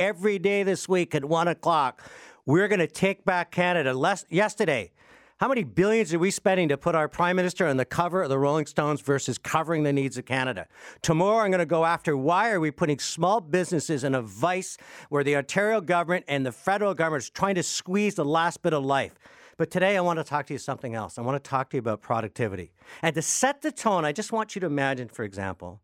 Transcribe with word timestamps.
every 0.00 0.38
day 0.38 0.62
this 0.62 0.88
week 0.88 1.14
at 1.14 1.24
one 1.24 1.46
o'clock. 1.46 2.02
We're 2.46 2.66
going 2.66 2.80
to 2.80 2.86
take 2.88 3.24
back 3.24 3.52
Canada. 3.52 3.92
Less, 3.92 4.24
yesterday, 4.30 4.90
how 5.36 5.46
many 5.46 5.62
billions 5.62 6.12
are 6.12 6.18
we 6.18 6.30
spending 6.30 6.68
to 6.70 6.76
put 6.76 6.94
our 6.94 7.06
prime 7.06 7.36
minister 7.36 7.66
on 7.66 7.76
the 7.76 7.84
cover 7.84 8.22
of 8.22 8.30
the 8.30 8.38
Rolling 8.38 8.66
Stones 8.66 9.02
versus 9.02 9.38
covering 9.38 9.82
the 9.82 9.92
needs 9.92 10.16
of 10.16 10.24
Canada? 10.24 10.66
Tomorrow, 11.02 11.44
I'm 11.44 11.50
going 11.50 11.60
to 11.60 11.66
go 11.66 11.84
after 11.84 12.16
why 12.16 12.50
are 12.50 12.60
we 12.60 12.70
putting 12.70 12.98
small 12.98 13.40
businesses 13.40 14.02
in 14.02 14.14
a 14.14 14.22
vice 14.22 14.78
where 15.10 15.22
the 15.22 15.36
Ontario 15.36 15.80
government 15.80 16.24
and 16.28 16.44
the 16.44 16.52
federal 16.52 16.94
government 16.94 17.24
is 17.24 17.30
trying 17.30 17.54
to 17.54 17.62
squeeze 17.62 18.14
the 18.14 18.24
last 18.24 18.62
bit 18.62 18.72
of 18.72 18.84
life. 18.84 19.14
But 19.58 19.70
today, 19.70 19.98
I 19.98 20.00
want 20.00 20.18
to 20.18 20.24
talk 20.24 20.46
to 20.46 20.54
you 20.54 20.58
something 20.58 20.94
else. 20.94 21.18
I 21.18 21.22
want 21.22 21.42
to 21.42 21.48
talk 21.48 21.68
to 21.70 21.76
you 21.76 21.80
about 21.80 22.00
productivity. 22.00 22.72
And 23.02 23.14
to 23.14 23.20
set 23.20 23.60
the 23.60 23.70
tone, 23.70 24.06
I 24.06 24.12
just 24.12 24.32
want 24.32 24.54
you 24.54 24.60
to 24.60 24.66
imagine, 24.66 25.08
for 25.08 25.24
example, 25.24 25.82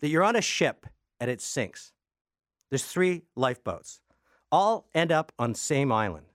that 0.00 0.08
you're 0.08 0.22
on 0.22 0.36
a 0.36 0.40
ship 0.40 0.86
and 1.18 1.28
it 1.28 1.40
sinks. 1.40 1.92
There's 2.70 2.84
three 2.84 3.22
lifeboats, 3.34 4.00
all 4.52 4.88
end 4.94 5.10
up 5.12 5.32
on 5.38 5.54
same 5.54 5.90
island. 5.90 6.26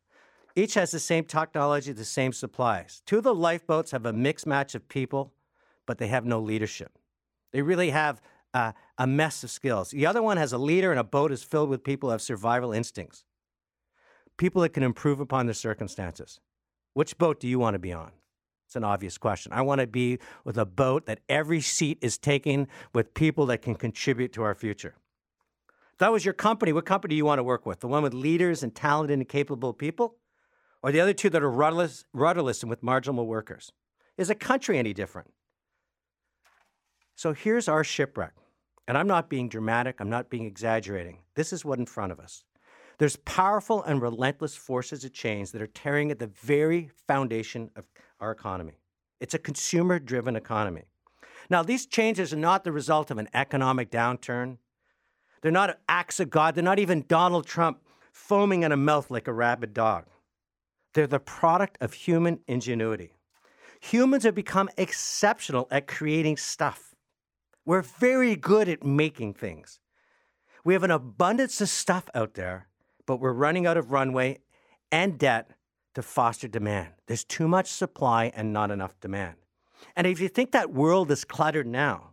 Each 0.56 0.76
has 0.76 0.92
the 0.92 1.00
same 1.00 1.24
technology, 1.26 1.92
the 1.92 2.06
same 2.06 2.32
supplies. 2.32 3.02
Two 3.06 3.18
of 3.18 3.24
the 3.24 3.34
lifeboats 3.34 3.92
have 3.92 4.06
a 4.06 4.14
mixed 4.14 4.46
match 4.46 4.76
of 4.76 4.88
people, 4.88 5.34
but 5.86 5.98
they 5.98 6.08
have 6.08 6.26
no 6.26 6.40
leadership. 6.40 6.98
They 7.52 7.62
really 7.62 7.90
have 7.90 8.22
uh, 8.54 8.74
a 8.98 9.08
mess 9.08 9.44
of 9.44 9.50
skills. 9.50 9.92
The 9.92 10.06
other 10.06 10.22
one 10.22 10.38
has 10.38 10.54
a 10.54 10.58
leader, 10.58 10.92
and 10.92 11.00
a 11.00 11.04
boat 11.04 11.32
is 11.32 11.44
filled 11.44 11.70
with 11.70 11.84
people 11.84 12.10
who 12.10 12.12
have 12.12 12.22
survival 12.22 12.72
instincts, 12.72 13.24
people 14.38 14.62
that 14.62 14.70
can 14.70 14.84
improve 14.84 15.20
upon 15.20 15.48
their 15.48 15.54
circumstances. 15.54 16.40
Which 16.94 17.18
boat 17.18 17.40
do 17.40 17.48
you 17.48 17.58
want 17.58 17.74
to 17.74 17.80
be 17.80 17.94
on? 17.94 18.12
It's 18.68 18.76
an 18.76 18.84
obvious 18.84 19.18
question. 19.18 19.52
I 19.54 19.62
want 19.62 19.82
to 19.82 19.88
be 19.88 20.20
with 20.46 20.58
a 20.58 20.66
boat 20.66 21.06
that 21.08 21.20
every 21.30 21.62
seat 21.62 21.98
is 22.02 22.18
taken 22.18 22.68
with 22.94 23.14
people 23.14 23.48
that 23.48 23.62
can 23.62 23.76
contribute 23.76 24.34
to 24.34 24.44
our 24.44 24.56
future. 24.56 24.96
That 26.04 26.12
was 26.12 26.26
your 26.26 26.34
company, 26.34 26.74
what 26.74 26.86
company 26.86 27.14
do 27.14 27.16
you 27.16 27.24
want 27.24 27.40
to 27.40 27.44
work 27.44 27.66
with? 27.66 27.80
The 27.80 27.88
one 27.88 28.04
with 28.04 28.14
leaders 28.14 28.62
and 28.62 28.76
talented 28.76 29.18
and 29.18 29.26
capable 29.26 29.72
people? 29.72 30.18
or 30.82 30.92
the 30.92 31.00
other 31.00 31.14
two 31.14 31.30
that 31.30 31.42
are 31.42 31.50
rudderless, 31.50 32.04
rudderless 32.12 32.62
and 32.62 32.70
with 32.70 32.84
marginal 32.84 33.26
workers? 33.26 33.72
Is 34.18 34.30
a 34.30 34.36
country 34.36 34.78
any 34.78 34.94
different? 34.94 35.32
So 37.16 37.32
here's 37.32 37.70
our 37.70 37.86
shipwreck. 37.86 38.34
And 38.86 38.98
I'm 38.98 39.08
not 39.08 39.30
being 39.30 39.48
dramatic, 39.48 40.02
I'm 40.02 40.10
not 40.10 40.30
being 40.30 40.44
exaggerating. 40.44 41.20
This 41.36 41.54
is 41.54 41.64
what 41.64 41.80
in 41.80 41.86
front 41.86 42.12
of 42.12 42.20
us. 42.20 42.44
There's 42.98 43.16
powerful 43.16 43.82
and 43.84 44.02
relentless 44.02 44.58
forces 44.58 45.06
of 45.06 45.14
change 45.14 45.54
that 45.54 45.62
are 45.62 45.68
tearing 45.68 46.12
at 46.12 46.20
the 46.20 46.28
very 46.28 46.90
foundation 47.08 47.70
of 47.78 47.86
our 48.20 48.32
economy. 48.32 48.78
It's 49.22 49.36
a 49.36 49.40
consumer 49.40 50.00
driven 50.00 50.36
economy. 50.36 50.84
Now, 51.50 51.64
these 51.64 51.86
changes 51.86 52.34
are 52.34 52.38
not 52.38 52.66
the 52.66 52.74
result 52.74 53.10
of 53.10 53.20
an 53.20 53.30
economic 53.34 53.90
downturn. 53.90 54.58
They're 55.44 55.52
not 55.52 55.78
acts 55.90 56.22
of 56.22 56.30
God. 56.30 56.56
They're 56.56 56.64
not 56.64 56.80
even 56.80 57.04
Donald 57.08 57.46
Trump 57.46 57.82
foaming 58.14 58.64
at 58.64 58.72
a 58.72 58.78
mouth 58.78 59.12
like 59.12 59.28
a 59.28 59.34
rabid 59.34 59.74
dog. 59.74 60.06
They're 60.94 61.06
the 61.06 61.20
product 61.20 61.78
of 61.82 61.92
human 61.94 62.40
ingenuity. 62.48 63.18
Humans 63.82 64.24
have 64.24 64.36
become 64.36 64.70
exceptional 64.78 65.68
at 65.70 65.86
creating 65.86 66.38
stuff. 66.38 66.96
We're 67.66 67.82
very 67.82 68.38
good 68.38 68.70
at 68.70 68.86
making 68.86 69.34
things. 69.34 69.80
We 70.64 70.74
have 70.76 70.84
an 70.84 70.92
abundance 70.92 71.60
of 71.60 71.68
stuff 71.68 72.10
out 72.16 72.36
there, 72.36 72.70
but 73.06 73.18
we're 73.18 73.34
running 73.34 73.68
out 73.68 73.76
of 73.76 73.92
runway 73.92 74.40
and 74.94 75.20
debt 75.20 75.52
to 75.96 76.02
foster 76.02 76.48
demand. 76.48 76.94
There's 77.08 77.26
too 77.26 77.50
much 77.50 77.68
supply 77.68 78.32
and 78.34 78.54
not 78.54 78.72
enough 78.72 78.98
demand. 79.02 79.36
And 79.94 80.08
if 80.08 80.22
you 80.22 80.30
think 80.30 80.52
that 80.52 80.72
world 80.72 81.12
is 81.12 81.26
cluttered 81.26 81.68
now, 81.68 82.12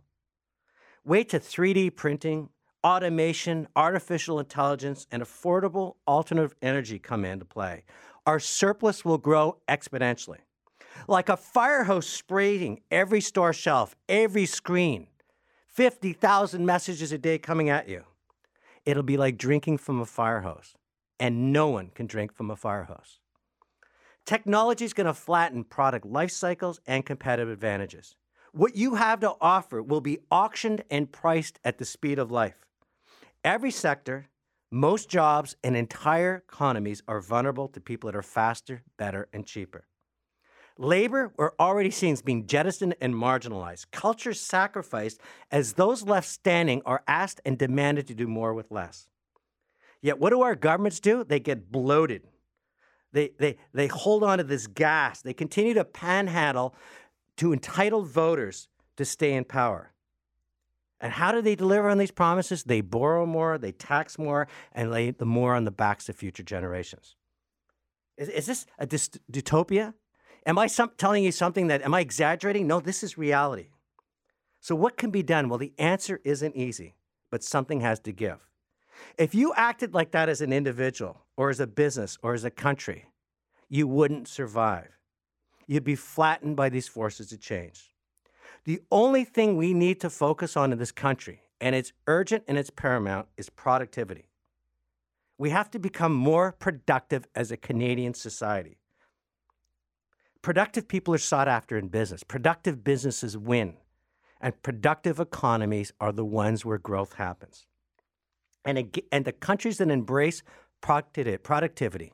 wait 1.05 1.29
to 1.29 1.39
3D 1.39 1.95
printing, 1.95 2.49
automation, 2.83 3.67
artificial 3.75 4.39
intelligence, 4.39 5.07
and 5.11 5.21
affordable 5.21 5.95
alternative 6.07 6.55
energy 6.61 6.99
come 6.99 7.25
into 7.25 7.45
play 7.45 7.83
our 8.25 8.39
surplus 8.39 9.03
will 9.03 9.17
grow 9.17 9.57
exponentially. 9.67 10.39
Like 11.07 11.29
a 11.29 11.37
fire 11.37 11.85
hose 11.85 12.07
spraying 12.07 12.81
every 12.91 13.21
store 13.21 13.53
shelf, 13.53 13.95
every 14.07 14.45
screen, 14.45 15.07
50,000 15.67 16.65
messages 16.65 17.11
a 17.11 17.17
day 17.17 17.37
coming 17.37 17.69
at 17.69 17.87
you. 17.87 18.03
It'll 18.85 19.03
be 19.03 19.17
like 19.17 19.37
drinking 19.37 19.77
from 19.77 19.99
a 19.99 20.05
fire 20.05 20.41
hose, 20.41 20.75
and 21.19 21.53
no 21.53 21.69
one 21.69 21.91
can 21.95 22.07
drink 22.07 22.33
from 22.33 22.51
a 22.51 22.55
fire 22.55 22.83
hose. 22.83 23.19
Technology 24.25 24.85
is 24.85 24.93
going 24.93 25.07
to 25.07 25.13
flatten 25.13 25.63
product 25.63 26.05
life 26.05 26.31
cycles 26.31 26.79
and 26.85 27.05
competitive 27.05 27.49
advantages. 27.49 28.15
What 28.51 28.75
you 28.75 28.95
have 28.95 29.21
to 29.21 29.35
offer 29.39 29.81
will 29.81 30.01
be 30.01 30.19
auctioned 30.29 30.83
and 30.91 31.11
priced 31.11 31.59
at 31.63 31.77
the 31.77 31.85
speed 31.85 32.19
of 32.19 32.31
life. 32.31 32.67
Every 33.43 33.71
sector, 33.71 34.27
most 34.69 35.09
jobs 35.09 35.55
and 35.63 35.75
entire 35.75 36.43
economies 36.47 37.01
are 37.07 37.19
vulnerable 37.19 37.67
to 37.69 37.81
people 37.81 38.07
that 38.09 38.17
are 38.17 38.21
faster, 38.21 38.83
better, 38.97 39.27
and 39.33 39.45
cheaper. 39.45 39.87
Labor, 40.77 41.33
we're 41.37 41.51
already 41.59 41.91
seeing, 41.91 42.13
is 42.13 42.21
being 42.21 42.47
jettisoned 42.47 42.95
and 43.01 43.13
marginalized. 43.13 43.87
Culture 43.91 44.33
sacrificed 44.33 45.19
as 45.51 45.73
those 45.73 46.03
left 46.03 46.27
standing 46.27 46.81
are 46.85 47.03
asked 47.07 47.41
and 47.45 47.57
demanded 47.57 48.07
to 48.07 48.15
do 48.15 48.27
more 48.27 48.53
with 48.53 48.71
less. 48.71 49.07
Yet, 50.01 50.19
what 50.19 50.29
do 50.29 50.41
our 50.41 50.55
governments 50.55 50.99
do? 50.99 51.23
They 51.23 51.39
get 51.39 51.71
bloated. 51.71 52.23
They, 53.11 53.31
they, 53.37 53.57
they 53.73 53.87
hold 53.87 54.23
on 54.23 54.37
to 54.37 54.43
this 54.43 54.67
gas. 54.67 55.21
They 55.21 55.33
continue 55.33 55.73
to 55.73 55.83
panhandle 55.83 56.73
to 57.37 57.53
entitled 57.53 58.07
voters 58.07 58.67
to 58.97 59.05
stay 59.05 59.33
in 59.33 59.43
power. 59.43 59.90
And 61.01 61.11
how 61.11 61.31
do 61.31 61.41
they 61.41 61.55
deliver 61.55 61.89
on 61.89 61.97
these 61.97 62.11
promises? 62.11 62.63
They 62.63 62.81
borrow 62.81 63.25
more, 63.25 63.57
they 63.57 63.71
tax 63.71 64.19
more, 64.19 64.47
and 64.71 64.91
lay 64.91 65.09
the 65.09 65.25
more 65.25 65.55
on 65.55 65.65
the 65.65 65.71
backs 65.71 66.07
of 66.07 66.15
future 66.15 66.43
generations. 66.43 67.15
Is, 68.17 68.29
is 68.29 68.45
this 68.45 68.65
a 68.77 68.85
dystopia? 68.85 69.95
Am 70.45 70.59
I 70.59 70.67
some, 70.67 70.91
telling 70.97 71.23
you 71.23 71.31
something 71.31 71.67
that, 71.67 71.81
am 71.81 71.95
I 71.95 72.01
exaggerating? 72.01 72.67
No, 72.67 72.79
this 72.79 73.03
is 73.03 73.17
reality. 73.17 73.69
So, 74.59 74.75
what 74.75 74.95
can 74.95 75.09
be 75.09 75.23
done? 75.23 75.49
Well, 75.49 75.57
the 75.57 75.73
answer 75.79 76.21
isn't 76.23 76.55
easy, 76.55 76.95
but 77.31 77.43
something 77.43 77.81
has 77.81 77.99
to 78.01 78.11
give. 78.11 78.37
If 79.17 79.33
you 79.33 79.53
acted 79.55 79.95
like 79.95 80.11
that 80.11 80.29
as 80.29 80.39
an 80.39 80.53
individual, 80.53 81.25
or 81.35 81.49
as 81.49 81.59
a 81.59 81.65
business, 81.65 82.19
or 82.21 82.35
as 82.35 82.43
a 82.43 82.51
country, 82.51 83.05
you 83.69 83.87
wouldn't 83.87 84.27
survive. 84.27 84.89
You'd 85.65 85.83
be 85.83 85.95
flattened 85.95 86.55
by 86.55 86.69
these 86.69 86.87
forces 86.87 87.31
of 87.31 87.39
change. 87.39 87.90
The 88.63 88.81
only 88.91 89.23
thing 89.23 89.57
we 89.57 89.73
need 89.73 89.99
to 90.01 90.09
focus 90.09 90.55
on 90.55 90.71
in 90.71 90.77
this 90.77 90.91
country, 90.91 91.41
and 91.59 91.75
it's 91.75 91.93
urgent 92.07 92.43
and 92.47 92.57
it's 92.57 92.69
paramount, 92.69 93.27
is 93.37 93.49
productivity. 93.49 94.29
We 95.37 95.49
have 95.49 95.71
to 95.71 95.79
become 95.79 96.13
more 96.13 96.51
productive 96.51 97.27
as 97.33 97.51
a 97.51 97.57
Canadian 97.57 98.13
society. 98.13 98.77
Productive 100.43 100.87
people 100.87 101.13
are 101.13 101.19
sought 101.19 101.47
after 101.47 101.77
in 101.77 101.87
business. 101.87 102.23
Productive 102.23 102.83
businesses 102.83 103.37
win. 103.37 103.77
And 104.39 104.59
productive 104.63 105.19
economies 105.19 105.93
are 105.99 106.11
the 106.11 106.25
ones 106.25 106.65
where 106.65 106.79
growth 106.79 107.13
happens. 107.13 107.65
And, 108.65 108.95
and 109.11 109.25
the 109.25 109.31
countries 109.31 109.77
that 109.79 109.89
embrace 109.89 110.43
productivity, 110.81 112.13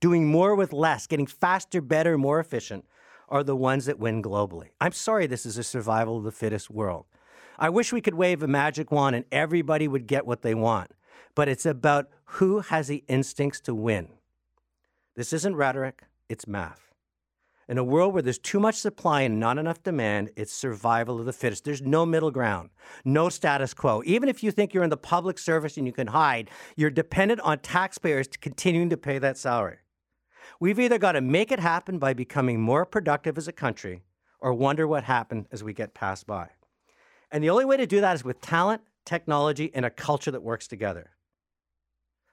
doing 0.00 0.30
more 0.30 0.54
with 0.54 0.72
less, 0.72 1.06
getting 1.06 1.26
faster, 1.26 1.80
better, 1.80 2.18
more 2.18 2.40
efficient, 2.40 2.84
are 3.30 3.44
the 3.44 3.56
ones 3.56 3.86
that 3.86 3.98
win 3.98 4.22
globally. 4.22 4.68
I'm 4.80 4.92
sorry 4.92 5.26
this 5.26 5.46
is 5.46 5.56
a 5.56 5.62
survival 5.62 6.18
of 6.18 6.24
the 6.24 6.32
fittest 6.32 6.70
world. 6.70 7.06
I 7.58 7.68
wish 7.68 7.92
we 7.92 8.00
could 8.00 8.14
wave 8.14 8.42
a 8.42 8.48
magic 8.48 8.90
wand 8.90 9.14
and 9.14 9.24
everybody 9.30 9.86
would 9.86 10.06
get 10.06 10.26
what 10.26 10.42
they 10.42 10.54
want, 10.54 10.92
but 11.34 11.48
it's 11.48 11.66
about 11.66 12.08
who 12.24 12.60
has 12.60 12.88
the 12.88 13.04
instincts 13.06 13.60
to 13.62 13.74
win. 13.74 14.08
This 15.14 15.32
isn't 15.32 15.56
rhetoric, 15.56 16.04
it's 16.28 16.46
math. 16.46 16.90
In 17.68 17.78
a 17.78 17.84
world 17.84 18.14
where 18.14 18.22
there's 18.22 18.38
too 18.38 18.58
much 18.58 18.74
supply 18.74 19.20
and 19.20 19.38
not 19.38 19.56
enough 19.56 19.80
demand, 19.84 20.30
it's 20.34 20.52
survival 20.52 21.20
of 21.20 21.26
the 21.26 21.32
fittest. 21.32 21.64
There's 21.64 21.82
no 21.82 22.04
middle 22.04 22.32
ground, 22.32 22.70
no 23.04 23.28
status 23.28 23.74
quo. 23.74 24.02
Even 24.04 24.28
if 24.28 24.42
you 24.42 24.50
think 24.50 24.74
you're 24.74 24.82
in 24.82 24.90
the 24.90 24.96
public 24.96 25.38
service 25.38 25.76
and 25.76 25.86
you 25.86 25.92
can 25.92 26.08
hide, 26.08 26.50
you're 26.74 26.90
dependent 26.90 27.40
on 27.42 27.60
taxpayers 27.60 28.26
continuing 28.40 28.90
to 28.90 28.96
pay 28.96 29.20
that 29.20 29.38
salary. 29.38 29.76
We've 30.58 30.80
either 30.80 30.98
got 30.98 31.12
to 31.12 31.20
make 31.20 31.52
it 31.52 31.60
happen 31.60 31.98
by 31.98 32.14
becoming 32.14 32.60
more 32.60 32.84
productive 32.84 33.38
as 33.38 33.48
a 33.48 33.52
country 33.52 34.02
or 34.40 34.52
wonder 34.54 34.86
what 34.86 35.04
happened 35.04 35.46
as 35.52 35.62
we 35.62 35.72
get 35.72 35.94
passed 35.94 36.26
by. 36.26 36.48
And 37.30 37.44
the 37.44 37.50
only 37.50 37.64
way 37.64 37.76
to 37.76 37.86
do 37.86 38.00
that 38.00 38.16
is 38.16 38.24
with 38.24 38.40
talent, 38.40 38.82
technology, 39.04 39.70
and 39.74 39.84
a 39.84 39.90
culture 39.90 40.30
that 40.30 40.42
works 40.42 40.66
together. 40.66 41.10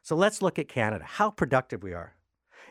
So 0.01 0.15
let's 0.15 0.41
look 0.41 0.57
at 0.57 0.67
Canada, 0.69 1.05
how 1.05 1.29
productive 1.29 1.83
we 1.83 1.93
are. 1.93 2.15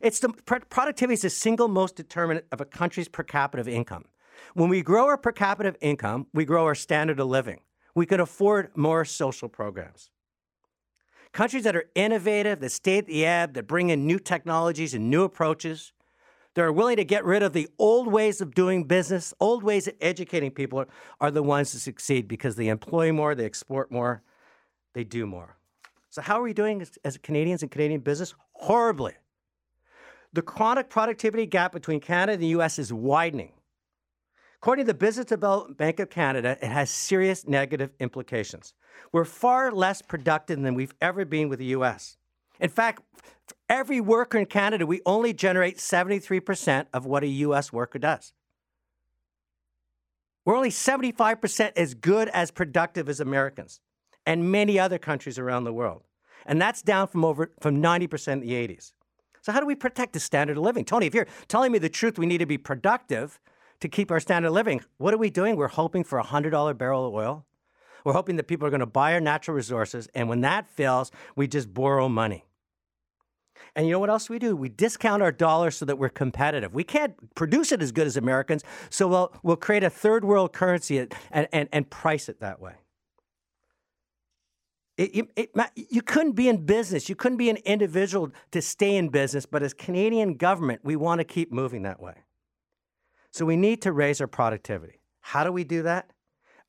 It's 0.00 0.20
the 0.20 0.30
productivity 0.30 1.14
is 1.14 1.22
the 1.22 1.30
single 1.30 1.68
most 1.68 1.96
determinant 1.96 2.46
of 2.52 2.60
a 2.60 2.64
country's 2.64 3.08
per 3.08 3.22
capita 3.22 3.60
of 3.60 3.68
income. 3.68 4.06
When 4.54 4.68
we 4.68 4.82
grow 4.82 5.06
our 5.06 5.16
per 5.16 5.32
capita 5.32 5.68
of 5.68 5.76
income, 5.80 6.26
we 6.34 6.44
grow 6.44 6.64
our 6.64 6.74
standard 6.74 7.20
of 7.20 7.28
living. 7.28 7.60
We 7.94 8.06
can 8.06 8.20
afford 8.20 8.76
more 8.76 9.04
social 9.04 9.48
programs. 9.48 10.10
Countries 11.32 11.64
that 11.64 11.76
are 11.76 11.84
innovative, 11.94 12.60
that 12.60 12.72
stay 12.72 12.98
at 12.98 13.06
the 13.06 13.26
ebb, 13.26 13.54
that 13.54 13.66
bring 13.66 13.90
in 13.90 14.06
new 14.06 14.18
technologies 14.18 14.94
and 14.94 15.10
new 15.10 15.24
approaches, 15.24 15.92
that 16.54 16.62
are 16.62 16.72
willing 16.72 16.96
to 16.96 17.04
get 17.04 17.24
rid 17.24 17.42
of 17.42 17.52
the 17.52 17.68
old 17.78 18.08
ways 18.08 18.40
of 18.40 18.54
doing 18.54 18.84
business, 18.84 19.34
old 19.40 19.62
ways 19.62 19.86
of 19.86 19.94
educating 20.00 20.50
people, 20.50 20.84
are 21.20 21.30
the 21.30 21.42
ones 21.42 21.72
that 21.72 21.80
succeed 21.80 22.26
because 22.26 22.56
they 22.56 22.68
employ 22.68 23.12
more, 23.12 23.34
they 23.34 23.44
export 23.44 23.92
more, 23.92 24.22
they 24.94 25.04
do 25.04 25.26
more. 25.26 25.56
So, 26.08 26.22
how 26.22 26.40
are 26.40 26.42
we 26.42 26.54
doing 26.54 26.80
as, 26.80 26.92
as 27.04 27.18
Canadians 27.18 27.60
and 27.62 27.70
Canadian 27.70 28.00
business? 28.00 28.34
Horribly. 28.54 29.12
The 30.32 30.40
chronic 30.40 30.88
productivity 30.88 31.44
gap 31.44 31.72
between 31.72 32.00
Canada 32.00 32.32
and 32.32 32.42
the 32.42 32.48
US 32.48 32.78
is 32.78 32.90
widening. 32.90 33.52
According 34.66 34.86
to 34.86 34.92
the 34.92 34.98
Business 34.98 35.26
Development 35.26 35.78
Bank 35.78 36.00
of 36.00 36.10
Canada, 36.10 36.58
it 36.60 36.66
has 36.66 36.90
serious 36.90 37.46
negative 37.46 37.90
implications. 38.00 38.74
We're 39.12 39.24
far 39.24 39.70
less 39.70 40.02
productive 40.02 40.60
than 40.60 40.74
we've 40.74 40.92
ever 41.00 41.24
been 41.24 41.48
with 41.48 41.60
the 41.60 41.66
US. 41.66 42.16
In 42.58 42.68
fact, 42.68 43.00
for 43.46 43.54
every 43.68 44.00
worker 44.00 44.38
in 44.38 44.46
Canada, 44.46 44.84
we 44.84 45.02
only 45.06 45.32
generate 45.32 45.76
73% 45.76 46.86
of 46.92 47.06
what 47.06 47.22
a 47.22 47.28
US 47.28 47.72
worker 47.72 48.00
does. 48.00 48.32
We're 50.44 50.56
only 50.56 50.70
75% 50.70 51.70
as 51.76 51.94
good 51.94 52.26
as 52.30 52.50
productive 52.50 53.08
as 53.08 53.20
Americans 53.20 53.78
and 54.26 54.50
many 54.50 54.80
other 54.80 54.98
countries 54.98 55.38
around 55.38 55.62
the 55.62 55.72
world. 55.72 56.02
And 56.44 56.60
that's 56.60 56.82
down 56.82 57.06
from 57.06 57.24
over 57.24 57.52
from 57.60 57.80
90% 57.80 58.32
in 58.32 58.40
the 58.40 58.50
80s. 58.50 58.94
So 59.42 59.52
how 59.52 59.60
do 59.60 59.66
we 59.66 59.76
protect 59.76 60.12
the 60.12 60.18
standard 60.18 60.56
of 60.56 60.64
living? 60.64 60.84
Tony, 60.84 61.06
if 61.06 61.14
you're 61.14 61.28
telling 61.46 61.70
me 61.70 61.78
the 61.78 61.88
truth, 61.88 62.18
we 62.18 62.26
need 62.26 62.38
to 62.38 62.46
be 62.46 62.58
productive 62.58 63.38
to 63.80 63.88
keep 63.88 64.10
our 64.10 64.20
standard 64.20 64.48
of 64.48 64.54
living. 64.54 64.82
What 64.98 65.14
are 65.14 65.18
we 65.18 65.30
doing? 65.30 65.56
We're 65.56 65.68
hoping 65.68 66.04
for 66.04 66.18
a 66.18 66.24
$100 66.24 66.78
barrel 66.78 67.06
of 67.06 67.14
oil. 67.14 67.46
We're 68.04 68.12
hoping 68.12 68.36
that 68.36 68.44
people 68.44 68.66
are 68.66 68.70
going 68.70 68.80
to 68.80 68.86
buy 68.86 69.14
our 69.14 69.20
natural 69.20 69.56
resources. 69.56 70.08
And 70.14 70.28
when 70.28 70.40
that 70.42 70.68
fails, 70.68 71.10
we 71.34 71.48
just 71.48 71.74
borrow 71.74 72.08
money. 72.08 72.44
And 73.74 73.86
you 73.86 73.92
know 73.92 73.98
what 73.98 74.10
else 74.10 74.30
we 74.30 74.38
do? 74.38 74.56
We 74.56 74.68
discount 74.68 75.22
our 75.22 75.32
dollar 75.32 75.70
so 75.70 75.84
that 75.84 75.98
we're 75.98 76.08
competitive. 76.08 76.72
We 76.72 76.84
can't 76.84 77.34
produce 77.34 77.72
it 77.72 77.82
as 77.82 77.92
good 77.92 78.06
as 78.06 78.16
Americans, 78.16 78.64
so 78.90 79.06
we'll, 79.06 79.34
we'll 79.42 79.56
create 79.56 79.84
a 79.84 79.90
third 79.90 80.24
world 80.24 80.52
currency 80.52 80.98
and, 80.98 81.14
and, 81.30 81.68
and 81.72 81.90
price 81.90 82.28
it 82.28 82.40
that 82.40 82.60
way. 82.60 82.74
It, 84.96 85.28
it, 85.36 85.50
it, 85.54 85.70
you 85.90 86.00
couldn't 86.00 86.32
be 86.32 86.48
in 86.48 86.64
business. 86.64 87.08
You 87.10 87.16
couldn't 87.16 87.36
be 87.36 87.50
an 87.50 87.58
individual 87.58 88.30
to 88.52 88.62
stay 88.62 88.96
in 88.96 89.10
business, 89.10 89.44
but 89.44 89.62
as 89.62 89.74
Canadian 89.74 90.36
government, 90.36 90.80
we 90.82 90.96
want 90.96 91.18
to 91.18 91.24
keep 91.24 91.52
moving 91.52 91.82
that 91.82 92.00
way. 92.00 92.14
So 93.36 93.44
we 93.44 93.58
need 93.58 93.82
to 93.82 93.92
raise 93.92 94.22
our 94.22 94.26
productivity. 94.26 94.94
How 95.20 95.44
do 95.44 95.52
we 95.52 95.62
do 95.62 95.82
that? 95.82 96.10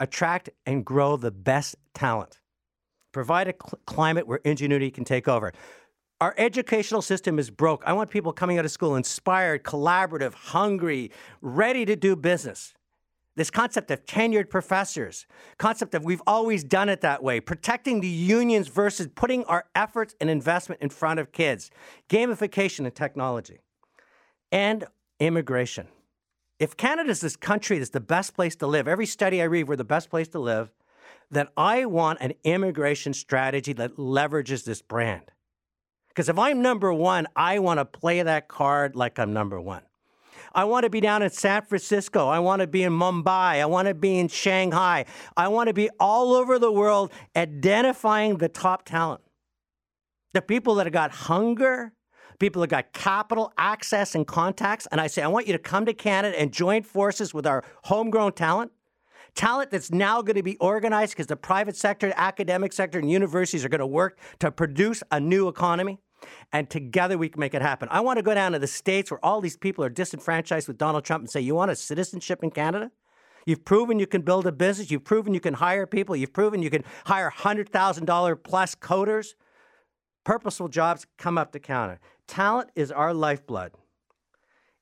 Attract 0.01 0.49
and 0.65 0.83
grow 0.83 1.15
the 1.15 1.31
best 1.31 1.77
talent. 1.93 2.41
Provide 3.13 3.47
a 3.47 3.53
cl- 3.53 3.79
climate 3.85 4.27
where 4.27 4.41
ingenuity 4.43 4.91
can 4.91 5.05
take 5.05 5.29
over. 5.29 5.53
Our 6.19 6.35
educational 6.37 7.01
system 7.01 7.39
is 7.39 7.49
broke. 7.49 7.83
I 7.85 7.93
want 7.93 8.09
people 8.09 8.33
coming 8.33 8.59
out 8.59 8.65
of 8.65 8.71
school 8.71 8.97
inspired, 8.97 9.63
collaborative, 9.63 10.33
hungry, 10.33 11.13
ready 11.41 11.85
to 11.85 11.95
do 11.95 12.17
business. 12.17 12.73
This 13.37 13.49
concept 13.49 13.89
of 13.89 14.05
tenured 14.05 14.49
professors, 14.49 15.25
concept 15.57 15.95
of 15.95 16.03
we've 16.03 16.23
always 16.27 16.65
done 16.65 16.89
it 16.89 16.99
that 16.99 17.23
way, 17.23 17.39
protecting 17.39 18.01
the 18.01 18.09
unions 18.09 18.67
versus 18.67 19.07
putting 19.15 19.45
our 19.45 19.67
efforts 19.73 20.15
and 20.19 20.29
investment 20.29 20.81
in 20.81 20.89
front 20.89 21.21
of 21.21 21.31
kids, 21.31 21.71
gamification 22.09 22.79
and 22.79 22.93
technology, 22.93 23.61
and 24.51 24.83
immigration. 25.21 25.87
If 26.59 26.75
Canada 26.75 27.11
is 27.11 27.21
this 27.21 27.35
country 27.35 27.77
that's 27.77 27.91
the 27.91 27.99
best 27.99 28.33
place 28.33 28.55
to 28.57 28.67
live, 28.67 28.87
every 28.87 29.05
study 29.05 29.41
I 29.41 29.45
read, 29.45 29.67
we're 29.67 29.75
the 29.75 29.83
best 29.83 30.09
place 30.09 30.27
to 30.29 30.39
live, 30.39 30.71
then 31.29 31.47
I 31.55 31.85
want 31.85 32.19
an 32.21 32.33
immigration 32.43 33.13
strategy 33.13 33.73
that 33.73 33.97
leverages 33.97 34.63
this 34.63 34.81
brand. 34.81 35.31
Because 36.09 36.29
if 36.29 36.39
I'm 36.39 36.61
number 36.61 36.91
one, 36.91 37.27
I 37.35 37.59
want 37.59 37.79
to 37.79 37.85
play 37.85 38.23
that 38.23 38.47
card 38.47 38.95
like 38.95 39.19
I'm 39.19 39.33
number 39.33 39.61
one. 39.61 39.83
I 40.55 40.63
want 40.63 40.85
to 40.85 40.89
be 40.89 40.99
down 40.99 41.21
in 41.21 41.29
San 41.29 41.61
Francisco. 41.63 42.27
I 42.27 42.39
want 42.39 42.61
to 42.61 42.67
be 42.67 42.81
in 42.81 42.93
Mumbai. 42.93 43.61
I 43.61 43.65
want 43.67 43.87
to 43.87 43.93
be 43.93 44.17
in 44.17 44.27
Shanghai. 44.27 45.05
I 45.35 45.49
want 45.49 45.67
to 45.67 45.73
be 45.73 45.91
all 45.99 46.33
over 46.33 46.57
the 46.57 46.71
world 46.71 47.11
identifying 47.35 48.37
the 48.37 48.49
top 48.49 48.83
talent. 48.83 49.21
The 50.33 50.41
people 50.41 50.75
that 50.75 50.87
have 50.87 50.93
got 50.93 51.11
hunger, 51.11 51.93
people 52.39 52.61
that 52.61 52.69
got 52.69 52.93
capital, 52.93 53.51
access, 53.57 54.15
and 54.15 54.25
contacts. 54.27 54.87
And 54.91 55.01
I 55.01 55.07
say, 55.07 55.21
I 55.21 55.27
want 55.27 55.47
you 55.47 55.53
to 55.53 55.59
come 55.59 55.85
to 55.85 55.93
Canada 55.93 56.39
and 56.39 56.51
join 56.51 56.83
forces 56.83 57.33
with 57.33 57.45
our 57.47 57.63
homegrown 57.85 58.33
talent. 58.33 58.71
Talent 59.35 59.69
that's 59.71 59.91
now 59.91 60.21
going 60.21 60.35
to 60.35 60.43
be 60.43 60.57
organized 60.57 61.13
because 61.13 61.27
the 61.27 61.35
private 61.35 61.75
sector, 61.75 62.11
academic 62.15 62.73
sector, 62.73 62.97
and 62.97 63.09
universities 63.09 63.63
are 63.63 63.69
going 63.69 63.79
to 63.79 63.87
work 63.87 64.19
to 64.39 64.51
produce 64.51 65.03
a 65.11 65.19
new 65.19 65.47
economy 65.47 65.99
and 66.51 66.69
together 66.69 67.17
we 67.17 67.29
can 67.29 67.39
make 67.39 67.53
it 67.53 67.61
happen. 67.61 67.87
I 67.91 68.01
want 68.01 68.17
to 68.17 68.23
go 68.23 68.33
down 68.33 68.53
to 68.53 68.59
the 68.59 68.67
States 68.67 69.11
where 69.11 69.23
all 69.23 69.41
these 69.41 69.57
people 69.57 69.83
are 69.83 69.89
disenfranchised 69.89 70.67
with 70.67 70.77
Donald 70.77 71.03
Trump 71.03 71.21
and 71.21 71.29
say, 71.29 71.41
You 71.41 71.55
want 71.55 71.71
a 71.71 71.75
citizenship 71.75 72.43
in 72.43 72.51
Canada? 72.51 72.91
You've 73.45 73.63
proven 73.63 73.97
you 73.97 74.07
can 74.07 74.23
build 74.23 74.45
a 74.45 74.51
business. 74.51 74.91
You've 74.91 75.05
proven 75.05 75.33
you 75.33 75.39
can 75.39 75.53
hire 75.53 75.85
people. 75.85 76.15
You've 76.15 76.33
proven 76.33 76.61
you 76.61 76.69
can 76.69 76.83
hire 77.05 77.31
$100,000 77.31 78.43
plus 78.43 78.75
coders. 78.75 79.35
Purposeful 80.27 80.67
jobs 80.67 81.07
come 81.17 81.37
up 81.37 81.53
to 81.53 81.59
counter. 81.59 82.01
Talent 82.27 82.69
is 82.75 82.91
our 82.91 83.13
lifeblood. 83.13 83.71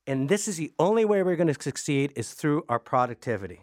And 0.04 0.28
this 0.28 0.48
is 0.48 0.56
the 0.56 0.72
only 0.76 1.04
way 1.04 1.22
we're 1.22 1.36
going 1.36 1.46
to 1.46 1.62
succeed 1.62 2.12
is 2.16 2.32
through 2.34 2.64
our 2.68 2.80
productivity. 2.80 3.60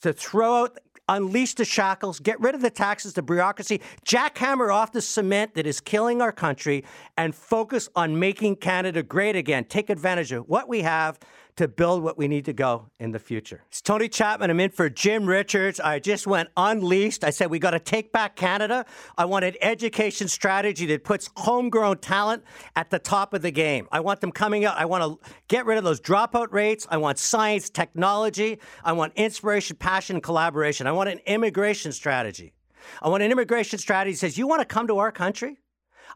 To 0.00 0.14
throw 0.14 0.62
out 0.62 0.78
unleash 1.10 1.56
the 1.56 1.66
shackles, 1.66 2.20
get 2.20 2.40
rid 2.40 2.54
of 2.54 2.62
the 2.62 2.70
taxes, 2.70 3.12
the 3.12 3.20
bureaucracy, 3.20 3.82
jackhammer 4.06 4.72
off 4.72 4.92
the 4.92 5.02
cement 5.02 5.52
that 5.56 5.66
is 5.66 5.78
killing 5.78 6.22
our 6.22 6.32
country, 6.32 6.84
and 7.18 7.34
focus 7.34 7.90
on 7.94 8.18
making 8.18 8.56
Canada 8.56 9.02
great 9.02 9.36
again. 9.36 9.64
Take 9.64 9.90
advantage 9.90 10.32
of 10.32 10.48
what 10.48 10.70
we 10.70 10.80
have 10.80 11.18
to 11.56 11.68
build 11.68 12.02
what 12.02 12.16
we 12.16 12.28
need 12.28 12.44
to 12.46 12.52
go 12.52 12.90
in 12.98 13.12
the 13.12 13.18
future. 13.18 13.62
It's 13.68 13.82
Tony 13.82 14.08
Chapman. 14.08 14.50
I'm 14.50 14.60
in 14.60 14.70
for 14.70 14.88
Jim 14.88 15.26
Richards. 15.26 15.80
I 15.80 15.98
just 15.98 16.26
went 16.26 16.48
unleashed. 16.56 17.24
I 17.24 17.30
said, 17.30 17.50
we 17.50 17.58
got 17.58 17.72
to 17.72 17.78
take 17.78 18.12
back 18.12 18.36
Canada. 18.36 18.86
I 19.18 19.26
want 19.26 19.44
an 19.44 19.54
education 19.60 20.28
strategy 20.28 20.86
that 20.86 21.04
puts 21.04 21.30
homegrown 21.36 21.98
talent 21.98 22.44
at 22.74 22.90
the 22.90 22.98
top 22.98 23.34
of 23.34 23.42
the 23.42 23.50
game. 23.50 23.86
I 23.92 24.00
want 24.00 24.20
them 24.20 24.32
coming 24.32 24.64
out. 24.64 24.78
I 24.78 24.86
want 24.86 25.02
to 25.04 25.30
get 25.48 25.66
rid 25.66 25.78
of 25.78 25.84
those 25.84 26.00
dropout 26.00 26.52
rates. 26.52 26.86
I 26.90 26.96
want 26.96 27.18
science, 27.18 27.70
technology. 27.70 28.58
I 28.82 28.92
want 28.92 29.12
inspiration, 29.16 29.76
passion, 29.76 30.20
collaboration. 30.20 30.86
I 30.86 30.92
want 30.92 31.10
an 31.10 31.20
immigration 31.26 31.92
strategy. 31.92 32.54
I 33.00 33.08
want 33.08 33.22
an 33.22 33.30
immigration 33.30 33.78
strategy 33.78 34.12
that 34.14 34.18
says, 34.18 34.38
you 34.38 34.46
want 34.46 34.60
to 34.60 34.66
come 34.66 34.88
to 34.88 34.98
our 34.98 35.12
country? 35.12 35.58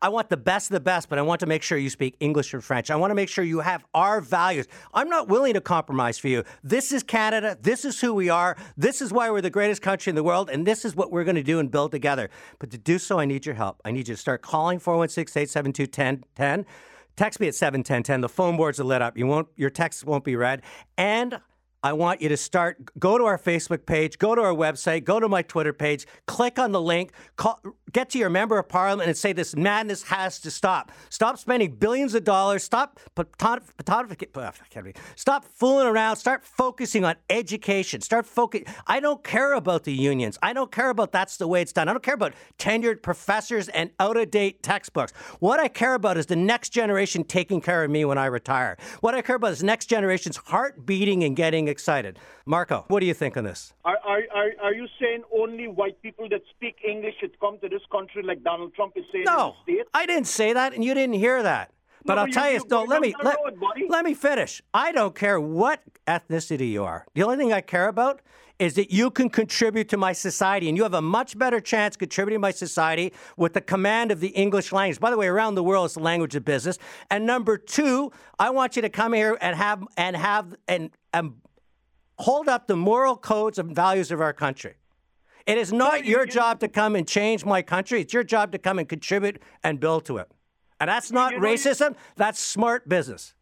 I 0.03 0.09
want 0.09 0.29
the 0.29 0.37
best 0.37 0.71
of 0.71 0.75
the 0.75 0.81
best, 0.81 1.09
but 1.09 1.19
I 1.19 1.23
want 1.23 1.41
to 1.41 1.47
make 1.47 1.63
sure 1.63 1.79
you 1.79 1.91
speak 1.91 2.17
English 2.21 2.55
and 2.55 2.63
French. 2.63 2.91
I 2.91 2.97
want 2.97 3.11
to 3.11 3.15
make 3.15 3.29
sure 3.29 3.45
you 3.45 3.61
have 3.61 3.85
our 3.95 4.21
values. 4.21 4.67
I'm 4.95 5.09
not 5.09 5.29
willing 5.29 5.55
to 5.55 5.61
compromise 5.61 6.19
for 6.19 6.29
you. 6.29 6.45
This 6.63 6.93
is 6.93 7.03
Canada. 7.03 7.57
This 7.61 7.85
is 7.85 8.01
who 8.01 8.15
we 8.15 8.29
are. 8.29 8.57
This 8.77 9.01
is 9.01 9.13
why 9.13 9.31
we're 9.31 9.41
the 9.41 9.51
greatest 9.51 9.83
country 9.83 10.11
in 10.11 10.17
the 10.17 10.23
world, 10.23 10.51
and 10.51 10.67
this 10.67 10.85
is 10.85 10.95
what 10.95 11.11
we're 11.11 11.25
going 11.25 11.37
to 11.37 11.43
do 11.43 11.59
and 11.59 11.71
build 11.71 11.91
together. 11.93 12.31
But 12.59 12.71
to 12.71 12.79
do 12.79 12.99
so, 12.99 13.19
I 13.19 13.25
need 13.25 13.47
your 13.47 13.55
help. 13.55 13.81
I 13.85 13.91
need 13.91 14.09
you 14.09 14.15
to 14.15 14.21
start 14.21 14.43
calling 14.43 14.79
416 14.79 15.43
872 15.43 15.83
1010. 15.85 16.67
Text 17.17 17.41
me 17.41 17.49
at 17.49 17.55
71010. 17.55 18.21
The 18.21 18.29
phone 18.29 18.57
boards 18.57 18.79
are 18.79 18.85
lit 18.85 19.01
up. 19.01 19.17
You 19.17 19.27
won't, 19.27 19.49
your 19.57 19.71
texts 19.71 20.05
won't 20.05 20.25
be 20.25 20.37
read. 20.37 20.63
And 20.99 21.41
I 21.87 21.93
want 21.93 22.21
you 22.21 22.29
to 22.31 22.37
start, 22.37 22.99
go 22.99 23.17
to 23.17 23.23
our 23.27 23.39
Facebook 23.39 23.87
page, 23.87 24.19
go 24.19 24.35
to 24.35 24.43
our 24.43 24.53
website, 24.53 25.05
go 25.05 25.21
to 25.21 25.29
my 25.29 25.43
Twitter 25.43 25.73
page, 25.73 26.05
click 26.27 26.59
on 26.59 26.73
the 26.73 26.81
link, 26.81 27.13
call, 27.37 27.61
get 27.93 28.11
to 28.11 28.19
your 28.19 28.29
member 28.29 28.59
of 28.59 28.69
parliament 28.69 29.09
and 29.09 29.17
say 29.17 29.33
this 29.33 29.55
madness 29.55 30.03
has 30.03 30.41
to 30.41 30.51
stop. 30.51 30.91
Stop 31.11 31.39
spending 31.39 31.71
billions 31.77 32.17
of 32.17 32.25
dollars. 32.25 32.65
Stop, 32.65 32.99
oh, 33.17 33.25
stop 35.15 35.45
fooling 35.45 35.87
around. 35.87 36.17
Start 36.17 36.45
focusing 36.45 37.05
on 37.05 37.15
education. 37.31 38.01
Start 38.01 38.27
focus. 38.27 38.63
I 38.89 38.99
don't 38.99 39.23
care 39.23 39.53
about 39.53 39.85
the 39.85 39.93
unions. 39.93 40.39
I 40.43 40.55
don't 40.55 40.73
care 40.73 40.91
about 40.91 41.13
that's 41.13 41.37
the 41.37 41.47
way 41.47 41.63
it's 41.63 41.73
done. 41.73 41.89
I 41.89 41.93
don't 41.93 42.03
care 42.03 42.15
about 42.15 42.35
tenured 42.59 43.01
professors 43.01 43.69
and 43.69 43.91
out 44.01 44.17
of 44.17 44.33
date 44.33 44.65
textbooks. 44.65 45.13
What 45.39 45.61
I 45.61 45.69
care 45.69 45.95
about 45.95 46.17
is 46.17 46.27
the 46.27 46.35
next 46.35 46.71
generation 46.71 47.23
taking 47.23 47.61
care 47.61 47.85
of 47.85 47.91
me 47.93 48.05
when 48.05 48.19
I 48.19 48.27
retire. 48.27 48.77
What 49.03 49.15
I 49.15 49.23
care 49.23 49.37
about 49.37 49.53
is 49.53 49.63
next 49.63 49.87
generation's 49.87 50.37
heart 50.37 50.85
beating 50.85 51.23
and 51.23 51.37
getting 51.37 51.69
excited. 51.77 52.19
Marco, 52.47 52.85
what 52.89 53.01
do 53.01 53.07
you 53.07 53.15
think 53.23 53.37
on 53.37 53.45
this? 53.45 53.75
Are, 53.85 53.99
are, 54.13 54.23
are 54.67 54.75
you 54.81 54.87
saying 55.01 55.23
only 55.43 55.67
white 55.69 56.01
people 56.03 56.27
that 56.31 56.43
speak 56.55 56.77
English 56.93 57.15
should 57.21 57.39
come 57.39 57.59
to 57.61 57.69
this 57.69 57.83
country 57.93 58.23
like 58.23 58.43
Donald 58.43 58.75
Trump 58.75 58.93
is 58.97 59.05
saying 59.13 59.25
no, 59.27 59.57
I 59.93 60.07
didn't 60.07 60.31
say 60.41 60.53
that, 60.53 60.73
and 60.75 60.83
you 60.85 60.95
didn't 60.95 61.19
hear 61.27 61.43
that. 61.43 61.73
But 62.07 62.15
no, 62.15 62.21
I'll 62.23 62.29
tell 62.29 62.51
you, 62.51 62.61
no, 62.71 62.85
let 62.85 63.01
me 63.03 63.15
let, 63.23 63.37
road, 63.45 63.61
let 63.89 64.05
me 64.05 64.15
finish. 64.15 64.63
I 64.73 64.93
don't 64.93 65.15
care 65.15 65.39
what 65.41 65.83
ethnicity 66.07 66.71
you 66.71 66.85
are. 66.85 67.05
The 67.15 67.25
only 67.25 67.37
thing 67.37 67.53
I 67.53 67.61
care 67.61 67.89
about 67.89 68.21
is 68.59 68.75
that 68.75 68.91
you 68.91 69.11
can 69.11 69.29
contribute 69.29 69.89
to 69.91 69.97
my 69.97 70.13
society, 70.13 70.69
and 70.69 70.77
you 70.79 70.83
have 70.83 70.95
a 70.95 71.03
much 71.03 71.39
better 71.39 71.61
chance 71.61 71.97
contributing 71.97 72.37
to 72.37 72.41
my 72.41 72.51
society 72.51 73.13
with 73.37 73.53
the 73.53 73.61
command 73.61 74.11
of 74.11 74.21
the 74.21 74.29
English 74.29 74.73
language. 74.73 75.01
By 75.01 75.11
the 75.11 75.17
way, 75.17 75.27
around 75.27 75.57
the 75.57 75.63
world, 75.63 75.87
it's 75.87 75.95
the 75.95 76.01
language 76.01 76.35
of 76.35 76.45
business. 76.45 76.79
And 77.11 77.27
number 77.27 77.59
two, 77.59 78.13
I 78.39 78.51
want 78.51 78.77
you 78.77 78.83
to 78.83 78.89
come 78.89 79.13
here 79.13 79.37
and 79.41 79.57
have 79.57 79.85
and 79.97 80.17
have 80.17 80.55
and, 80.69 80.91
and 81.13 81.27
um, 81.27 81.37
hold 82.19 82.49
up 82.49 82.67
the 82.67 82.77
moral 82.77 83.17
codes 83.17 83.59
and 83.59 83.75
values 83.75 84.11
of 84.11 84.21
our 84.21 84.33
country. 84.33 84.75
It 85.47 85.59
is 85.59 85.73
not 85.73 86.05
your 86.05 86.27
job 86.27 86.61
to 86.61 86.69
come 86.69 86.97
and 86.97 87.07
change 87.07 87.45
my 87.45 87.63
country. 87.63 88.01
It's 88.01 88.13
your 88.13 88.25
job 88.25 88.53
to 88.53 88.59
come 88.59 88.79
and 88.79 88.89
contribute 88.89 89.41
and 89.63 89.79
build 89.79 90.05
to 90.07 90.19
it. 90.19 90.31
And 90.81 90.89
that's 90.89 91.13
not 91.13 91.35
racism, 91.35 91.95
that's 92.17 92.41
smart 92.41 92.89
business. 92.89 93.35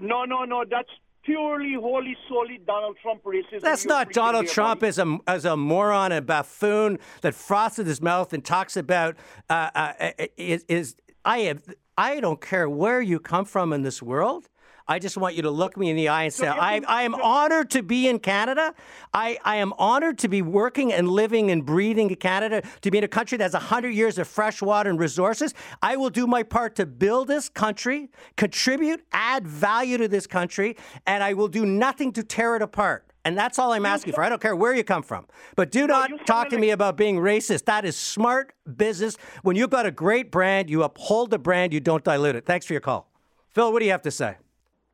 No, 0.00 0.24
no, 0.24 0.44
no. 0.44 0.64
That's 0.68 0.88
purely, 1.24 1.74
wholly, 1.74 2.16
solely 2.28 2.60
Donald 2.66 2.96
Trump 3.02 3.22
racism. 3.24 3.60
That's 3.60 3.84
not 3.84 4.12
Donald 4.12 4.46
Trump 4.46 4.82
as 4.82 4.98
a, 4.98 5.18
as 5.26 5.44
a 5.44 5.56
moron 5.56 6.12
and 6.12 6.24
buffoon 6.24 6.98
that 7.22 7.34
froths 7.34 7.78
at 7.78 7.86
his 7.86 8.00
mouth 8.00 8.32
and 8.32 8.44
talks 8.44 8.76
about 8.76 9.16
uh, 9.50 9.70
uh, 9.74 9.92
is, 10.36 10.64
is 10.68 10.94
I 11.24 11.40
have 11.40 11.62
I 11.98 12.20
don't 12.20 12.40
care 12.40 12.68
where 12.68 13.02
you 13.02 13.20
come 13.20 13.44
from 13.44 13.72
in 13.72 13.82
this 13.82 14.00
world. 14.02 14.48
I 14.90 14.98
just 14.98 15.16
want 15.16 15.36
you 15.36 15.42
to 15.42 15.52
look 15.52 15.76
me 15.76 15.88
in 15.88 15.94
the 15.94 16.08
eye 16.08 16.24
and 16.24 16.34
say, 16.34 16.48
I, 16.48 16.80
I 16.88 17.04
am 17.04 17.14
honored 17.14 17.70
to 17.70 17.82
be 17.84 18.08
in 18.08 18.18
Canada. 18.18 18.74
I, 19.14 19.38
I 19.44 19.58
am 19.58 19.72
honored 19.78 20.18
to 20.18 20.28
be 20.28 20.42
working 20.42 20.92
and 20.92 21.08
living 21.08 21.52
and 21.52 21.64
breathing 21.64 22.10
in 22.10 22.16
Canada, 22.16 22.62
to 22.80 22.90
be 22.90 22.98
in 22.98 23.04
a 23.04 23.08
country 23.08 23.38
that 23.38 23.44
has 23.44 23.52
100 23.52 23.90
years 23.90 24.18
of 24.18 24.26
fresh 24.26 24.60
water 24.60 24.90
and 24.90 24.98
resources. 24.98 25.54
I 25.80 25.94
will 25.94 26.10
do 26.10 26.26
my 26.26 26.42
part 26.42 26.74
to 26.74 26.86
build 26.86 27.28
this 27.28 27.48
country, 27.48 28.10
contribute, 28.36 29.04
add 29.12 29.46
value 29.46 29.96
to 29.96 30.08
this 30.08 30.26
country, 30.26 30.76
and 31.06 31.22
I 31.22 31.34
will 31.34 31.46
do 31.46 31.64
nothing 31.64 32.12
to 32.14 32.24
tear 32.24 32.56
it 32.56 32.62
apart. 32.62 33.06
And 33.24 33.38
that's 33.38 33.60
all 33.60 33.72
I'm 33.72 33.86
asking 33.86 34.14
for. 34.14 34.24
I 34.24 34.28
don't 34.28 34.42
care 34.42 34.56
where 34.56 34.74
you 34.74 34.82
come 34.82 35.04
from. 35.04 35.28
But 35.54 35.70
do 35.70 35.86
not 35.86 36.26
talk 36.26 36.48
to 36.48 36.58
me 36.58 36.70
about 36.70 36.96
being 36.96 37.18
racist. 37.18 37.66
That 37.66 37.84
is 37.84 37.94
smart 37.94 38.54
business. 38.76 39.16
When 39.42 39.54
you've 39.54 39.70
got 39.70 39.86
a 39.86 39.92
great 39.92 40.32
brand, 40.32 40.68
you 40.68 40.82
uphold 40.82 41.30
the 41.30 41.38
brand, 41.38 41.72
you 41.72 41.78
don't 41.78 42.02
dilute 42.02 42.34
it. 42.34 42.44
Thanks 42.44 42.66
for 42.66 42.72
your 42.72 42.80
call. 42.80 43.08
Phil, 43.50 43.72
what 43.72 43.78
do 43.78 43.84
you 43.84 43.92
have 43.92 44.02
to 44.02 44.10
say? 44.10 44.34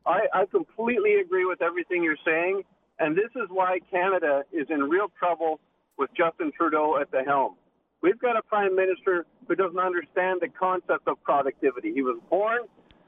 I, 0.07 0.21
I 0.33 0.45
completely 0.45 1.15
agree 1.15 1.45
with 1.45 1.61
everything 1.61 2.03
you're 2.03 2.15
saying, 2.25 2.63
and 2.99 3.15
this 3.15 3.29
is 3.35 3.49
why 3.49 3.79
Canada 3.91 4.43
is 4.53 4.67
in 4.69 4.81
real 4.83 5.07
trouble 5.19 5.59
with 5.97 6.09
Justin 6.15 6.51
Trudeau 6.57 6.97
at 6.99 7.11
the 7.11 7.23
helm. 7.23 7.55
We've 8.01 8.19
got 8.19 8.37
a 8.37 8.41
prime 8.41 8.75
minister 8.75 9.25
who 9.47 9.55
doesn't 9.55 9.79
understand 9.79 10.39
the 10.41 10.47
concept 10.47 11.07
of 11.07 11.21
productivity. 11.23 11.93
He 11.93 12.03
was 12.03 12.19
born 12.29 12.61